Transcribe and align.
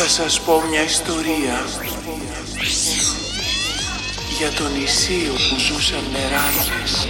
Θα 0.00 0.08
σας 0.08 0.40
πω 0.40 0.62
μια 0.70 0.82
ιστορία 0.82 1.64
για 4.38 4.50
το 4.50 4.68
νησί 4.68 5.28
όπου 5.30 5.58
ζούσαν 5.58 6.04
νεράδες. 6.12 7.08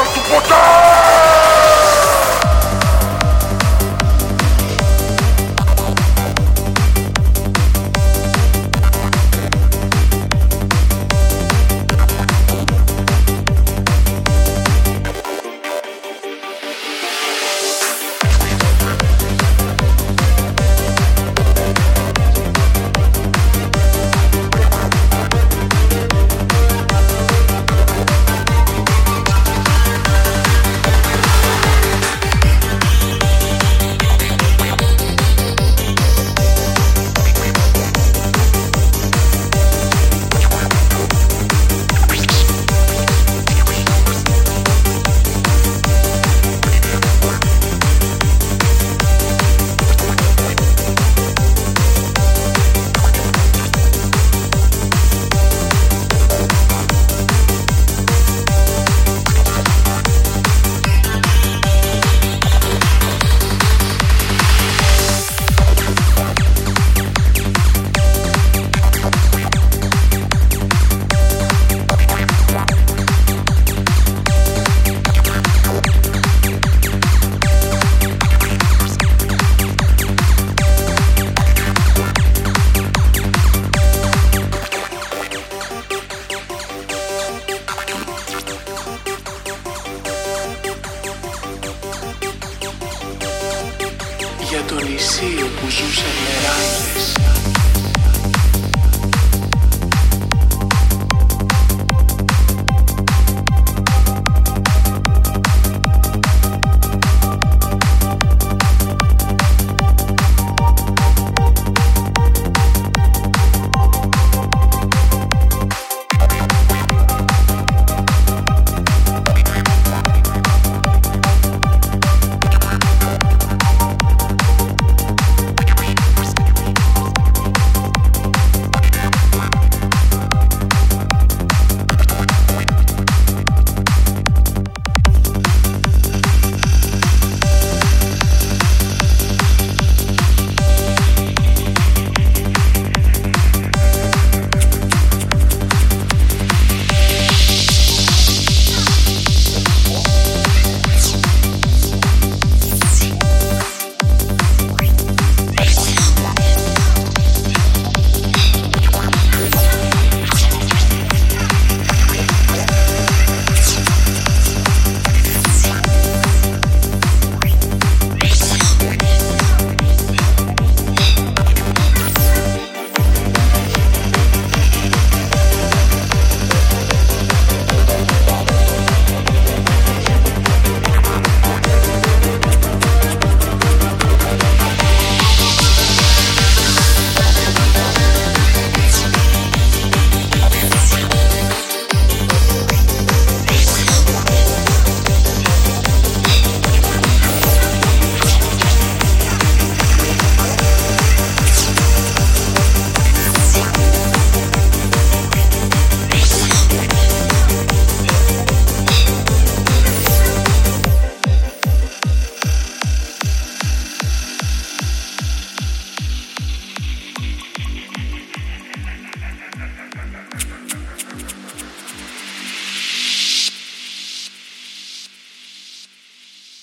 What 0.00 0.59
το 95.20 95.26
νησί 95.26 95.42
όπου 95.42 95.70
ζούσαν 95.70 96.14
μεράνδες 96.24 97.39